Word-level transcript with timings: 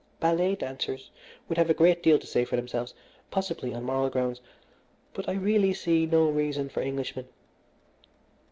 Ballet 0.19 0.55
dancers 0.55 1.11
would 1.47 1.59
have 1.59 1.69
a 1.69 1.75
great 1.75 2.01
deal 2.01 2.17
to 2.17 2.25
say 2.25 2.43
for 2.43 2.55
themselves, 2.55 2.95
possibly 3.29 3.71
on 3.71 3.83
moral 3.83 4.09
grounds; 4.09 4.41
but 5.13 5.29
I 5.29 5.33
really 5.33 5.75
see 5.75 6.07
no 6.07 6.27
reason 6.27 6.69
for 6.69 6.81
Englishmen. 6.81 7.27